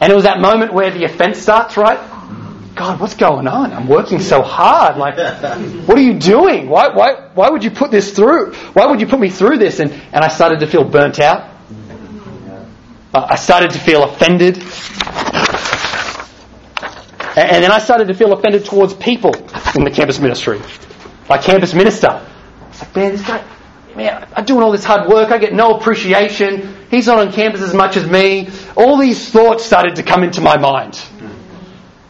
[0.00, 1.98] And it was that moment where the offense starts, right?
[2.74, 3.72] God, what's going on?
[3.72, 4.96] I'm working so hard.
[4.96, 5.16] Like,
[5.86, 6.68] what are you doing?
[6.68, 8.54] Why, why, why would you put this through?
[8.72, 9.80] Why would you put me through this?
[9.80, 11.50] And, and I started to feel burnt out.
[13.12, 14.56] I started to feel offended.
[17.36, 19.34] And then I started to feel offended towards people
[19.74, 20.60] in the campus ministry.
[21.28, 22.26] My campus minister.
[22.68, 23.44] It's like, man, this guy,
[24.00, 25.30] man, I'm doing all this hard work.
[25.30, 26.76] I get no appreciation.
[26.90, 28.48] He's not on campus as much as me.
[28.76, 31.00] All these thoughts started to come into my mind.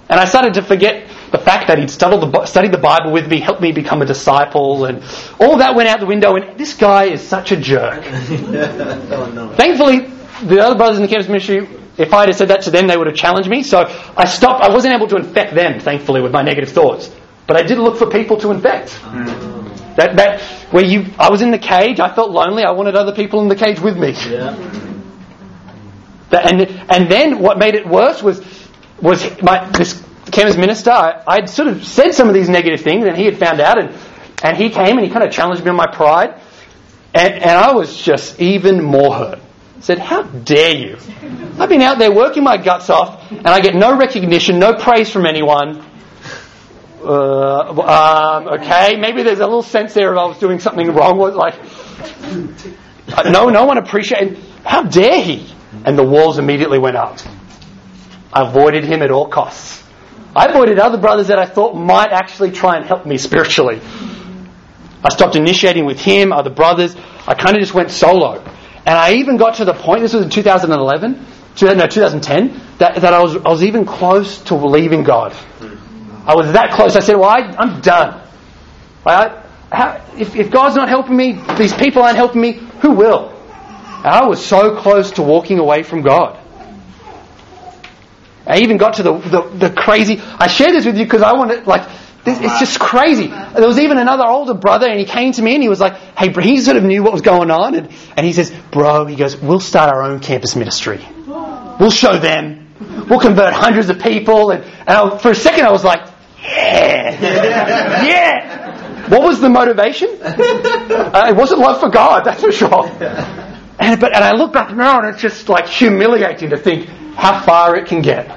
[0.09, 3.61] And I started to forget the fact that he'd studied the, Bible with me, helped
[3.61, 5.05] me become a disciple, and
[5.39, 6.35] all that went out the window.
[6.35, 8.03] And this guy is such a jerk.
[8.05, 9.53] oh, no.
[9.55, 10.11] Thankfully,
[10.43, 12.97] the other brothers in the campus ministry, if I had said that to them, they
[12.97, 13.63] would have challenged me.
[13.63, 14.65] So I stopped.
[14.65, 17.11] I wasn't able to infect them, thankfully, with my negative thoughts.
[17.47, 18.91] But I did look for people to infect.
[18.91, 19.60] Mm.
[19.97, 20.41] That, that
[20.73, 22.01] where you, I was in the cage.
[22.01, 22.65] I felt lonely.
[22.65, 24.13] I wanted other people in the cage with me.
[24.13, 24.55] Yeah.
[26.31, 28.41] That, and and then what made it worse was
[29.03, 30.01] was my, this
[30.31, 30.91] campus minister.
[30.91, 33.79] I, I'd sort of said some of these negative things, and he had found out,
[33.79, 33.97] and,
[34.43, 36.41] and he came and he kind of challenged me on my pride,
[37.15, 39.41] and, and I was just even more hurt.
[39.81, 40.99] said, How dare you?
[41.59, 45.11] I've been out there working my guts off, and I get no recognition, no praise
[45.11, 45.85] from anyone.
[47.03, 51.19] Uh, um, okay, maybe there's a little sense there of I was doing something wrong.
[51.19, 51.55] Like,
[53.25, 54.39] no, no one appreciated.
[54.65, 55.53] How dare he?
[55.85, 57.19] And the walls immediately went up.
[58.33, 59.83] I avoided him at all costs.
[60.35, 63.81] I avoided other brothers that I thought might actually try and help me spiritually.
[65.03, 66.95] I stopped initiating with him, other brothers.
[67.27, 68.45] I kind of just went solo.
[68.87, 71.27] And I even got to the point, this was in 2011,
[71.63, 75.35] no, 2010, that, that I, was, I was even close to leaving God.
[76.27, 76.97] I was that close.
[76.97, 78.23] I said, well, I, am done.
[79.07, 83.31] I, how, if, if God's not helping me, these people aren't helping me, who will?
[83.99, 86.39] And I was so close to walking away from God.
[88.47, 90.21] I even got to the, the, the crazy.
[90.21, 91.89] I share this with you because I want to, like,
[92.25, 93.29] this, it's just crazy.
[93.29, 95.95] There was even another older brother, and he came to me and he was like,
[96.19, 97.75] hey, bro, he sort of knew what was going on.
[97.75, 101.07] And, and he says, bro, he goes, we'll start our own campus ministry.
[101.27, 102.60] We'll show them.
[103.09, 104.51] We'll convert hundreds of people.
[104.51, 106.01] And, and I, for a second, I was like,
[106.43, 108.05] yeah.
[108.05, 109.09] yeah.
[109.09, 110.19] What was the motivation?
[110.23, 112.87] Uh, it wasn't love for God, that's for sure.
[113.79, 116.87] And, but, and I look back now and it's just like humiliating to think
[117.17, 118.29] how far it can get.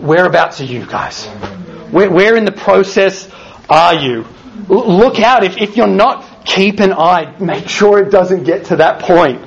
[0.00, 1.26] Whereabouts are you guys?
[1.90, 3.28] Where, where in the process
[3.68, 4.24] are you?
[4.70, 5.44] L- look out.
[5.44, 7.36] If, if you're not, keep an eye.
[7.38, 9.44] Make sure it doesn't get to that point.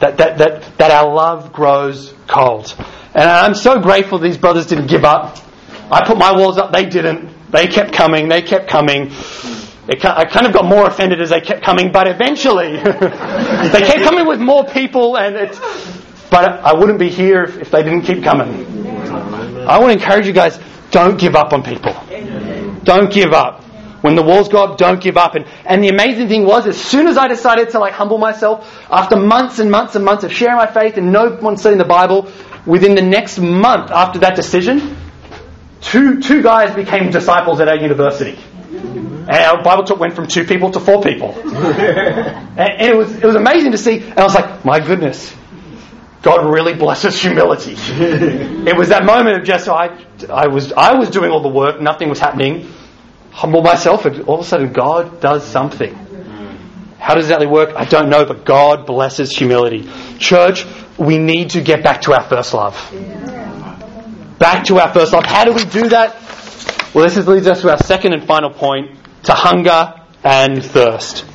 [0.00, 2.74] That, that, that, that our love grows cold.
[3.14, 5.38] And I'm so grateful these brothers didn't give up.
[5.90, 7.30] I put my walls up, they didn't.
[7.50, 9.12] They kept coming, they kept coming.
[9.86, 14.26] I kind of got more offended as they kept coming, but eventually they kept coming
[14.26, 15.58] with more people, and it's.
[16.30, 18.48] But I wouldn't be here if, if they didn't keep coming.
[19.68, 20.58] I want to encourage you guys:
[20.90, 21.92] don't give up on people.
[22.84, 23.62] Don't give up.
[24.04, 25.34] When the walls go up, don't give up.
[25.34, 28.70] And, and the amazing thing was, as soon as I decided to like humble myself,
[28.90, 31.86] after months and months and months of sharing my faith and no one studying the
[31.86, 32.30] Bible,
[32.66, 34.94] within the next month after that decision,
[35.80, 38.38] two two guys became disciples at our university.
[38.70, 41.30] And our Bible talk went from two people to four people.
[41.42, 44.00] and, and it was it was amazing to see.
[44.00, 45.34] And I was like, my goodness,
[46.20, 47.72] God really blesses humility.
[47.78, 51.80] it was that moment of just I, I was I was doing all the work,
[51.80, 52.70] nothing was happening.
[53.34, 55.92] Humble myself, and all of a sudden God does something.
[57.00, 57.74] How does that work?
[57.74, 59.90] I don't know, but God blesses humility.
[60.18, 60.64] Church,
[60.96, 62.74] we need to get back to our first love.
[64.38, 65.26] Back to our first love.
[65.26, 66.14] How do we do that?
[66.94, 71.26] Well, this leads us to our second and final point to hunger and thirst.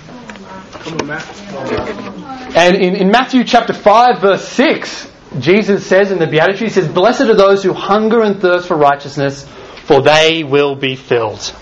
[2.56, 6.88] And in, in Matthew chapter 5, verse 6, Jesus says in the Beatitudes, He says,
[6.88, 9.46] Blessed are those who hunger and thirst for righteousness,
[9.84, 11.54] for they will be filled.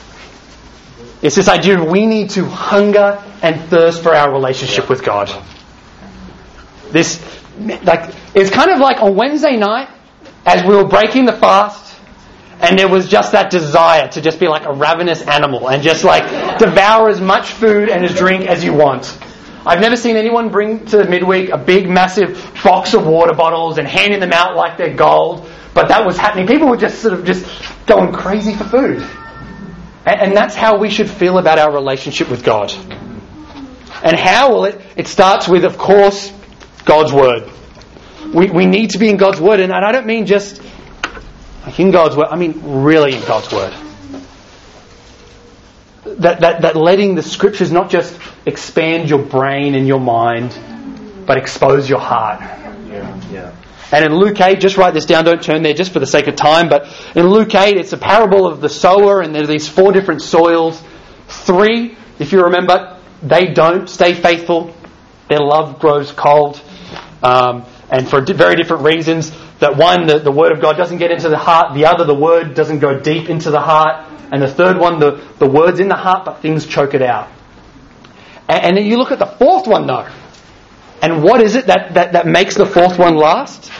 [1.21, 5.31] It's this idea we need to hunger and thirst for our relationship with God.
[6.91, 7.19] This,
[7.59, 9.89] like, it's kind of like on Wednesday night,
[10.45, 11.95] as we were breaking the fast,
[12.59, 16.03] and there was just that desire to just be like a ravenous animal and just
[16.03, 19.17] like devour as much food and as drink as you want.
[19.65, 23.87] I've never seen anyone bring to midweek a big, massive box of water bottles and
[23.87, 26.47] handing them out like they're gold, but that was happening.
[26.47, 27.45] People were just sort of just
[27.85, 29.05] going crazy for food.
[30.07, 32.71] And, that's how we should feel about our relationship with God.
[34.03, 34.53] And how?
[34.53, 36.31] will it, it starts with, of course,
[36.85, 37.49] God's Word.
[38.33, 40.61] We, we need to be in God's Word, and I don't mean just
[41.77, 43.73] in God's Word, I mean really in God's Word.
[46.19, 50.57] That, that, that letting the Scriptures not just expand your brain and your mind,
[51.25, 52.39] but expose your heart.
[52.87, 53.21] Yeah.
[53.29, 53.55] Yeah.
[53.91, 56.27] And in Luke 8, just write this down, don't turn there just for the sake
[56.27, 59.47] of time, but in Luke 8, it's a parable of the sower, and there are
[59.47, 60.81] these four different soils.
[61.27, 64.73] Three, if you remember, they don't stay faithful.
[65.29, 66.61] Their love grows cold,
[67.23, 69.31] um, and for very different reasons.
[69.59, 72.13] That one, the, the Word of God doesn't get into the heart, the other, the
[72.13, 75.87] Word doesn't go deep into the heart, and the third one, the, the Word's in
[75.87, 77.29] the heart, but things choke it out.
[78.49, 80.07] And, and then you look at the fourth one, though.
[81.01, 83.71] And what is it that, that, that makes the fourth one last?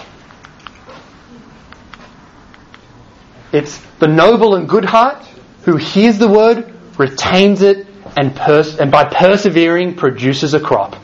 [3.52, 5.26] It's the noble and good heart
[5.64, 10.96] who hears the word, retains it, and, pers- and by persevering produces a crop.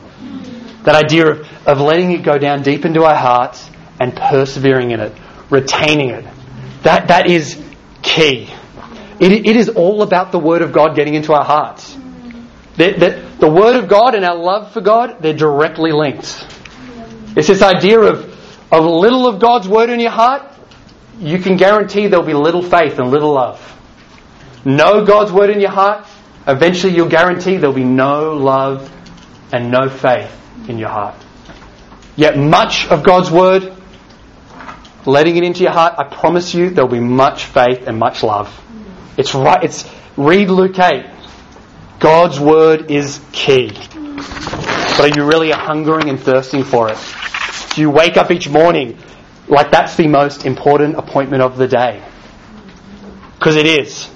[0.84, 3.68] That idea of, of letting it go down deep into our hearts
[4.00, 5.12] and persevering in it,
[5.50, 6.24] retaining it.
[6.82, 7.62] That, that is
[8.02, 8.48] key.
[9.20, 11.93] It, it is all about the Word of God getting into our hearts.
[12.76, 16.44] The, the, the Word of God and our love for God, they're directly linked.
[17.36, 20.42] It's this idea of, of little of God's Word in your heart,
[21.20, 23.60] you can guarantee there'll be little faith and little love.
[24.64, 26.06] No God's Word in your heart,
[26.46, 28.90] eventually you'll guarantee there'll be no love
[29.52, 30.32] and no faith
[30.68, 31.14] in your heart.
[32.16, 33.72] Yet much of God's Word,
[35.06, 38.60] letting it into your heart, I promise you there'll be much faith and much love.
[39.16, 41.13] It's right, it's, read Luke 8.
[42.04, 43.68] God's Word is key.
[43.88, 46.98] But are you really hungering and thirsting for it?
[47.74, 48.98] Do you wake up each morning
[49.48, 52.02] like that's the most important appointment of the day?
[53.38, 54.10] Because it is.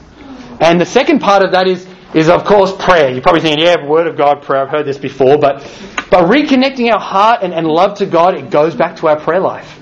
[0.60, 3.10] And the second part of that is, is of course prayer.
[3.10, 5.62] You're probably thinking, yeah, Word of God prayer, I've heard this before, but,
[6.10, 9.40] but reconnecting our heart and, and love to God, it goes back to our prayer
[9.40, 9.80] life.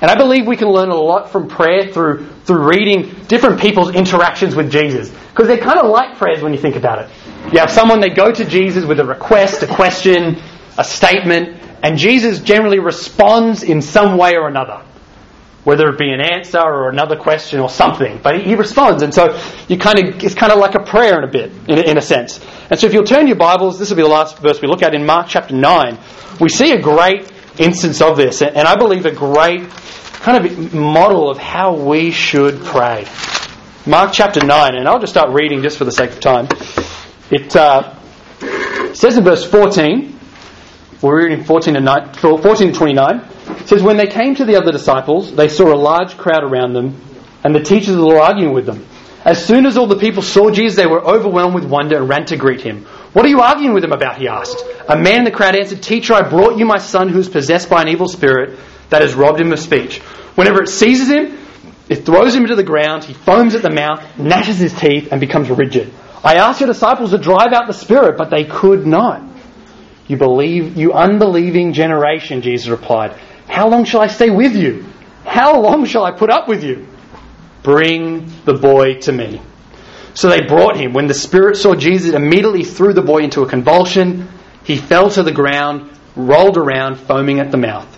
[0.00, 3.94] And I believe we can learn a lot from prayer through, through reading different people's
[3.94, 5.10] interactions with Jesus.
[5.30, 7.10] Because they're kind of like prayers when you think about it.
[7.52, 10.40] You have someone, they go to Jesus with a request, a question,
[10.76, 14.82] a statement, and Jesus generally responds in some way or another.
[15.64, 18.20] Whether it be an answer or another question or something.
[18.22, 19.02] But he responds.
[19.02, 21.78] And so you kind of, it's kind of like a prayer in a bit, in
[21.78, 22.38] a, in a sense.
[22.70, 24.82] And so if you'll turn your Bibles, this will be the last verse we look
[24.82, 25.98] at in Mark chapter 9.
[26.40, 31.30] We see a great instance of this, and I believe a great kind of model
[31.30, 33.06] of how we should pray.
[33.86, 36.48] Mark chapter 9, and I'll just start reading just for the sake of time.
[37.30, 37.94] It uh,
[38.94, 40.18] says in verse 14,
[41.02, 44.72] we're reading 14 to, 14 to 29, it says, When they came to the other
[44.72, 46.98] disciples, they saw a large crowd around them,
[47.44, 48.86] and the teachers of the law arguing with them.
[49.24, 52.24] As soon as all the people saw Jesus, they were overwhelmed with wonder and ran
[52.26, 52.86] to greet him.
[53.14, 54.18] What are you arguing with him about?
[54.18, 54.60] He asked.
[54.88, 57.70] A man in the crowd answered, Teacher, I brought you my son who is possessed
[57.70, 58.58] by an evil spirit
[58.90, 60.00] that has robbed him of speech.
[60.34, 61.38] Whenever it seizes him,
[61.88, 65.20] it throws him into the ground, he foams at the mouth, gnashes his teeth, and
[65.20, 65.92] becomes rigid.
[66.24, 69.22] I asked your disciples to drive out the spirit, but they could not.
[70.08, 73.12] You believe, you unbelieving generation, Jesus replied.
[73.46, 74.86] How long shall I stay with you?
[75.24, 76.88] How long shall I put up with you?
[77.62, 79.40] Bring the boy to me.
[80.14, 80.92] So they brought him.
[80.92, 84.28] When the spirit saw Jesus, it immediately threw the boy into a convulsion.
[84.62, 87.90] He fell to the ground, rolled around, foaming at the mouth.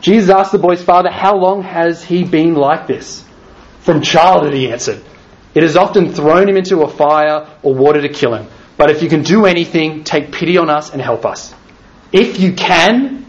[0.00, 3.24] Jesus asked the boy's father, How long has he been like this?
[3.80, 5.02] From childhood, he answered.
[5.54, 8.46] It has often thrown him into a fire or water to kill him.
[8.76, 11.54] But if you can do anything, take pity on us and help us.
[12.12, 13.26] If you can,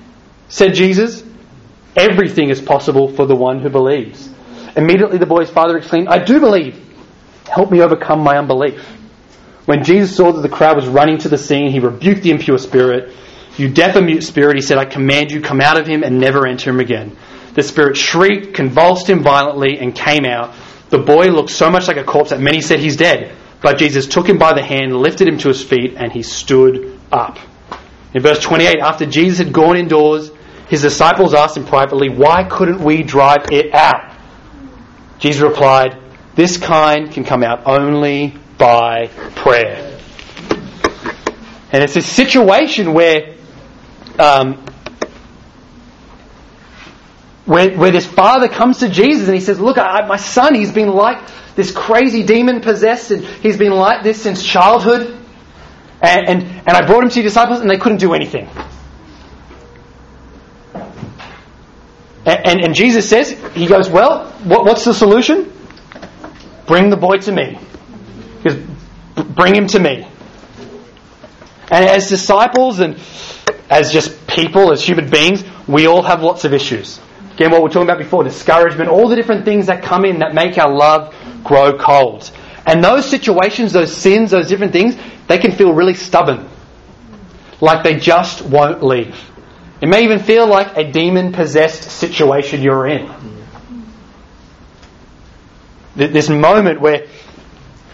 [0.48, 1.24] said Jesus,
[1.96, 4.30] everything is possible for the one who believes.
[4.76, 6.91] Immediately the boy's father exclaimed, I do believe.
[7.50, 8.80] Help me overcome my unbelief.
[9.66, 12.58] When Jesus saw that the crowd was running to the scene, he rebuked the impure
[12.58, 13.14] spirit.
[13.58, 16.20] You deaf and mute spirit, he said, I command you, come out of him and
[16.20, 17.16] never enter him again.
[17.54, 20.56] The spirit shrieked, convulsed him violently, and came out.
[20.90, 23.36] The boy looked so much like a corpse that many said he's dead.
[23.62, 27.00] But Jesus took him by the hand, lifted him to his feet, and he stood
[27.12, 27.38] up.
[28.14, 30.32] In verse 28, after Jesus had gone indoors,
[30.68, 34.16] his disciples asked him privately, Why couldn't we drive it out?
[35.20, 36.01] Jesus replied,
[36.36, 40.00] This kind can come out only by prayer.
[41.74, 43.36] And it's a situation where
[44.20, 44.64] um,
[47.46, 50.72] where, where this father comes to Jesus and he says, Look, I, my son, he's
[50.72, 55.18] been like this crazy demon possessed, and he's been like this since childhood.
[56.02, 58.48] And, and, and I brought him to disciples, and they couldn't do anything.
[62.26, 65.51] And, and, and Jesus says, He goes, Well, what, what's the solution?
[66.72, 67.60] Bring the boy to me.
[68.46, 68.56] Goes,
[69.36, 70.08] Bring him to me.
[71.70, 72.98] And as disciples and
[73.70, 77.02] as just people, as human beings, we all have lots of issues.
[77.34, 80.20] Again, what we are talking about before, discouragement, all the different things that come in
[80.20, 81.14] that make our love
[81.44, 82.32] grow cold.
[82.66, 84.96] And those situations, those sins, those different things,
[85.28, 86.48] they can feel really stubborn.
[87.60, 89.20] Like they just won't leave.
[89.82, 93.12] It may even feel like a demon possessed situation you're in.
[95.96, 97.08] This moment where,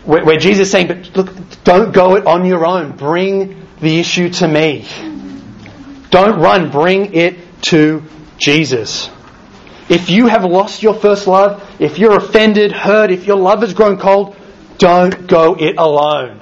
[0.05, 2.95] where, Jesus is saying, but look, don't go it on your own.
[2.95, 4.85] Bring the issue to me.
[6.09, 6.69] Don't run.
[6.69, 8.03] Bring it to
[8.37, 9.09] Jesus.
[9.89, 13.73] If you have lost your first love, if you're offended, hurt, if your love has
[13.73, 14.35] grown cold,
[14.77, 16.41] don't go it alone.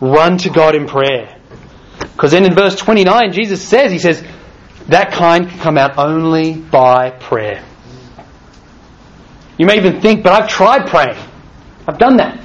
[0.00, 1.40] Run to God in prayer.
[1.98, 4.22] Because then in verse 29, Jesus says, He says,
[4.88, 7.64] that kind can come out only by prayer.
[9.58, 11.18] You may even think, but I've tried praying.
[11.86, 12.40] I've done that.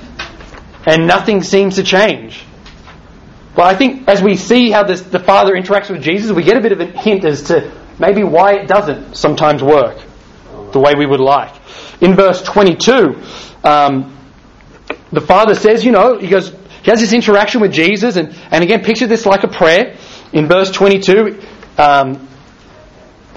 [0.85, 2.43] And nothing seems to change.
[3.55, 6.57] Well, I think as we see how this, the Father interacts with Jesus, we get
[6.57, 9.97] a bit of a hint as to maybe why it doesn't sometimes work
[10.71, 11.53] the way we would like.
[11.99, 13.21] In verse 22,
[13.63, 14.15] um,
[15.11, 16.51] the Father says, you know, he goes,
[16.83, 19.97] he has this interaction with Jesus, and, and again, picture this like a prayer.
[20.31, 21.41] In verse 22,
[21.77, 22.27] um,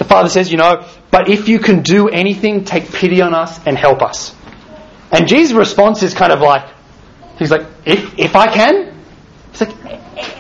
[0.03, 3.65] the Father says, you know, but if you can do anything, take pity on us
[3.65, 4.35] and help us.
[5.13, 6.69] And Jesus' response is kind of like,
[7.39, 9.01] he's like, if, if I can?
[9.53, 9.77] He's like,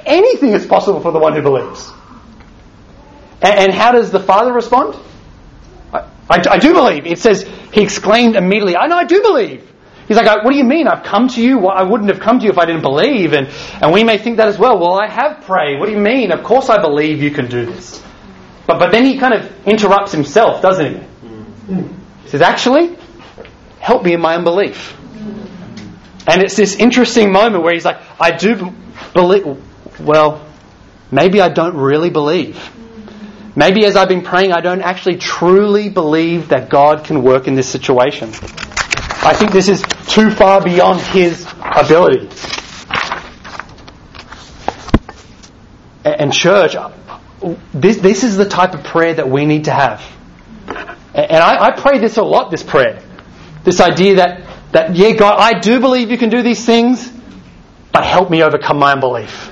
[0.04, 1.88] anything is possible for the one who believes.
[3.40, 4.96] And, and how does the Father respond?
[5.92, 5.98] I,
[6.28, 7.06] I, I do believe.
[7.06, 9.70] It says, he exclaimed immediately, I know, I do believe.
[10.08, 10.88] He's like, what do you mean?
[10.88, 11.68] I've come to you.
[11.68, 13.32] I wouldn't have come to you if I didn't believe.
[13.32, 13.46] And,
[13.80, 14.80] and we may think that as well.
[14.80, 15.78] Well, I have prayed.
[15.78, 16.32] What do you mean?
[16.32, 18.02] Of course I believe you can do this.
[18.66, 21.74] But, but then he kind of interrupts himself, doesn't he?
[22.22, 22.96] He says, actually,
[23.78, 24.96] help me in my unbelief.
[26.26, 28.72] And it's this interesting moment where he's like, I do
[29.12, 29.60] believe.
[30.00, 30.46] Well,
[31.10, 32.70] maybe I don't really believe.
[33.54, 37.54] Maybe as I've been praying, I don't actually truly believe that God can work in
[37.54, 38.30] this situation.
[39.24, 42.28] I think this is too far beyond his ability.
[46.04, 46.74] And church,
[47.74, 50.02] this, this is the type of prayer that we need to have.
[51.14, 53.02] And I, I pray this a lot, this prayer.
[53.64, 57.12] This idea that, that, yeah, God, I do believe you can do these things,
[57.92, 59.50] but help me overcome my unbelief.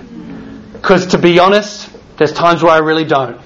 [0.73, 3.41] Because to be honest, there's times where I really don't.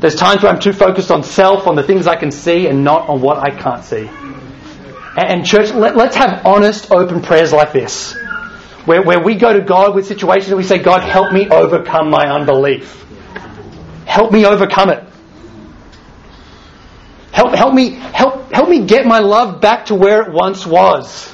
[0.00, 2.84] There's times where I'm too focused on self, on the things I can see, and
[2.84, 4.08] not on what I can't see.
[5.16, 8.14] And church, let, us have honest, open prayers like this.
[8.84, 12.08] Where, where we go to God with situations and we say, God, help me overcome
[12.08, 13.04] my unbelief.
[14.08, 15.04] Help me overcome it.
[17.30, 21.32] Help, help me, help, help me get my love back to where it once was.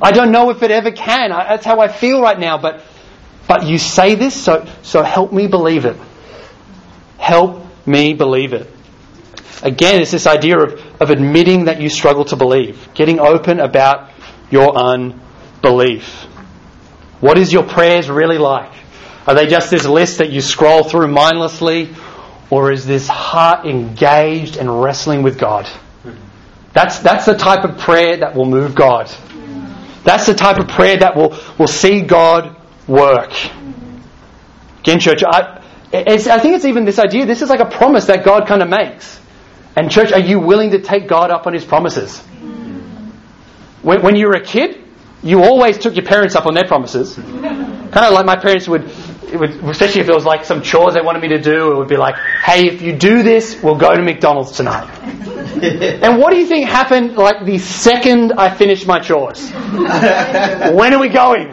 [0.00, 1.30] I don't know if it ever can.
[1.30, 2.82] I, that's how I feel right now, but,
[3.46, 5.96] but you say this, so, so help me believe it.
[7.18, 8.66] Help me believe it.
[9.62, 14.10] Again, it's this idea of, of admitting that you struggle to believe, getting open about
[14.50, 16.24] your unbelief.
[17.20, 18.72] What is your prayers really like?
[19.28, 21.94] Are they just this list that you scroll through mindlessly?
[22.48, 25.68] Or is this heart engaged and wrestling with God?
[26.72, 29.12] That's, that's the type of prayer that will move God.
[30.02, 32.56] That's the type of prayer that will, will see God
[32.86, 33.34] work.
[34.80, 35.62] Again, church, I,
[35.92, 38.70] I think it's even this idea, this is like a promise that God kind of
[38.70, 39.20] makes.
[39.76, 42.18] And, church, are you willing to take God up on His promises?
[43.82, 44.82] When, when you were a kid,
[45.22, 47.14] you always took your parents up on their promises.
[47.14, 48.90] Kind of like my parents would,
[49.36, 51.88] would, especially if it was like some chores they wanted me to do, it would
[51.88, 54.88] be like, hey, if you do this, we'll go to McDonald's tonight.
[55.62, 59.50] and what do you think happened like the second I finished my chores?
[59.50, 61.48] when are we going?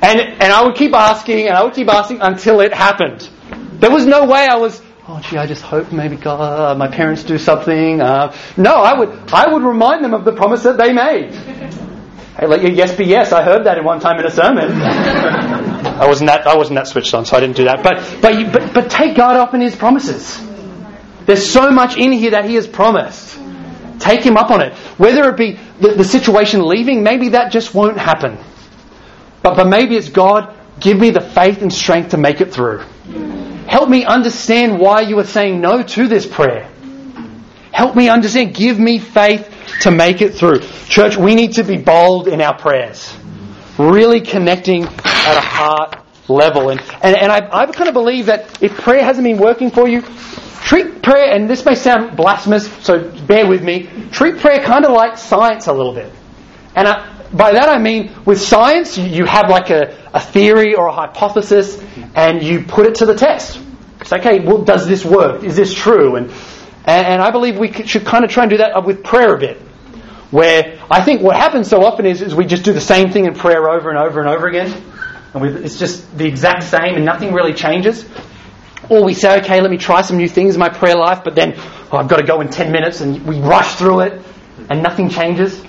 [0.00, 3.28] And, and I would keep asking and I would keep asking until it happened.
[3.80, 6.88] There was no way I was oh gee, I just hope maybe God, uh, my
[6.88, 8.00] parents do something.
[8.00, 11.34] Uh, no, I would, I would remind them of the promise that they made.
[12.38, 13.32] Hey, let your yes be yes.
[13.32, 14.68] I heard that in one time in a sermon.
[15.98, 17.82] I wasn't that, I wasn't that switched on, so I didn't do that.
[17.82, 20.40] But, but, you, but, but take God up in His promises.
[21.26, 23.38] There's so much in here that He has promised.
[23.98, 24.74] Take Him up on it.
[24.96, 28.38] Whether it be the, the situation leaving, maybe that just won't happen.
[29.42, 32.84] But, but maybe it's God, give me the faith and strength to make it through.
[33.66, 36.70] help me understand why you are saying no to this prayer.
[37.72, 38.54] Help me understand.
[38.54, 40.60] Give me faith to make it through.
[40.88, 43.14] Church, we need to be bold in our prayers.
[43.78, 44.88] Really connecting
[45.28, 45.96] at a heart
[46.28, 46.70] level.
[46.70, 49.88] And, and, and I, I kind of believe that if prayer hasn't been working for
[49.88, 50.02] you,
[50.62, 54.92] treat prayer, and this may sound blasphemous, so bear with me, treat prayer kind of
[54.92, 56.12] like science a little bit.
[56.74, 60.86] And I, by that I mean, with science, you have like a, a theory or
[60.86, 61.82] a hypothesis,
[62.14, 63.60] and you put it to the test.
[64.00, 65.44] It's okay, well, does this work?
[65.44, 66.16] Is this true?
[66.16, 66.30] And,
[66.86, 69.38] and, and I believe we should kind of try and do that with prayer a
[69.38, 69.58] bit.
[70.30, 73.24] Where I think what happens so often is, is we just do the same thing
[73.24, 74.70] in prayer over and over and over again.
[75.34, 78.04] And it's just the exact same and nothing really changes.
[78.88, 81.34] Or we say, okay, let me try some new things in my prayer life, but
[81.34, 81.54] then
[81.92, 84.22] oh, I've got to go in 10 minutes and we rush through it
[84.70, 85.62] and nothing changes.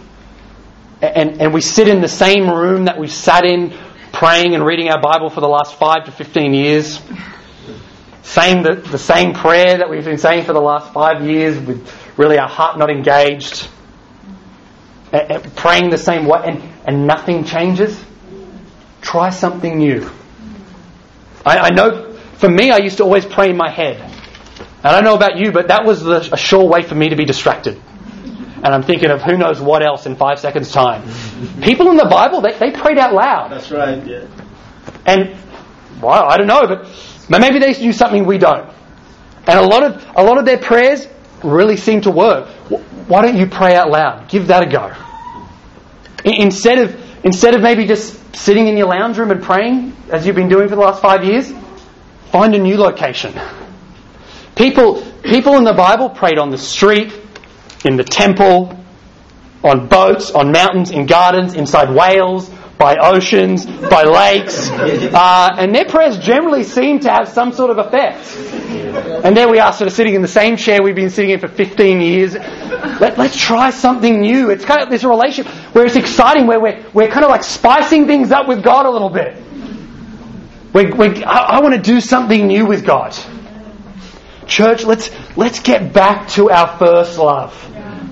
[1.01, 3.74] And, and we sit in the same room that we've sat in
[4.12, 7.01] praying and reading our Bible for the last 5 to 15 years.
[8.24, 11.91] Saying the, the same prayer that we've been saying for the last five years with
[12.16, 13.68] really our heart not engaged.
[15.12, 17.99] And, and praying the same way and, and nothing changes.
[19.02, 20.10] Try something new.
[21.45, 24.00] I, I know for me, I used to always pray in my head.
[24.00, 27.10] And I don't know about you, but that was the, a sure way for me
[27.10, 27.82] to be distracted.
[28.64, 31.04] And I'm thinking of who knows what else in five seconds' time.
[31.62, 33.52] People in the Bible, they, they prayed out loud.
[33.52, 34.26] That's right, yeah.
[35.06, 35.36] And,
[36.02, 36.88] well, I don't know, but
[37.30, 38.70] maybe they do something we don't.
[39.45, 41.08] And a lot of, a lot of their prayers
[41.43, 42.47] really seem to work.
[43.08, 44.30] Why don't you pray out loud?
[44.30, 44.93] Give that a go.
[46.24, 50.36] Instead of, instead of maybe just sitting in your lounge room and praying, as you've
[50.36, 51.52] been doing for the last five years,
[52.32, 53.34] find a new location.
[54.56, 57.14] People, people in the Bible prayed on the street,
[57.86, 58.78] in the temple,
[59.64, 62.50] on boats, on mountains, in gardens, inside whales,
[62.80, 67.78] by oceans, by lakes, uh, and their prayers generally seem to have some sort of
[67.78, 68.38] effect.
[69.26, 71.42] And there we are, sort of sitting in the same chair we've been sitting in
[71.42, 72.36] for 15 years.
[72.36, 74.50] Let, us try something new.
[74.50, 78.08] It's kind of this relationship where it's exciting, where we're, we're kind of like spicing
[78.08, 79.36] things up with God a little bit.
[80.74, 83.14] we we I, I want to do something new with God.
[84.48, 87.54] Church, let's, let's get back to our first love.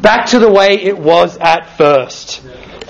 [0.02, 2.42] Back to the way it was at first.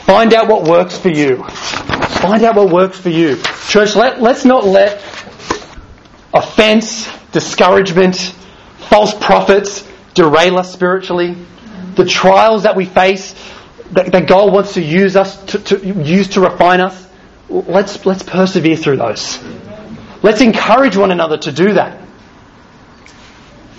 [0.08, 1.44] Find out what works for you.
[1.44, 3.36] Find out what works for you.
[3.68, 5.04] Church, let, let's not let
[6.34, 8.16] offense, discouragement,
[8.88, 11.36] false prophets derail us spiritually.
[11.96, 13.36] The trials that we face,
[13.92, 17.06] that, that God wants to use us to, to use to refine us,
[17.50, 19.44] let's, let's persevere through those.
[20.24, 22.02] Let's encourage one another to do that.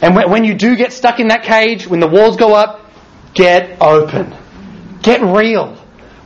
[0.02, 2.84] And when, when you do get stuck in that cage, when the walls go up,
[3.32, 4.36] get open.
[5.00, 5.77] Get real.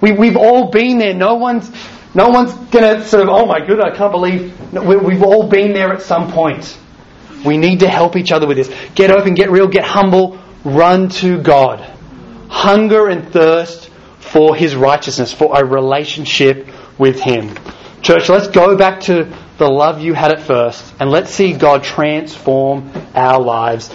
[0.02, 1.14] We, we've all been there.
[1.14, 1.70] No one's,
[2.14, 4.72] no one's going to sort of, oh my goodness, I can't believe.
[4.72, 6.78] No, we, we've all been there at some point.
[7.46, 8.70] We need to help each other with this.
[8.94, 11.80] Get open, get real, get humble, run to God.
[12.48, 13.88] Hunger and thirst
[14.18, 17.56] for His righteousness, for a relationship with Him.
[18.02, 21.84] Church, let's go back to the love you had at first and let's see God
[21.84, 23.94] transform our lives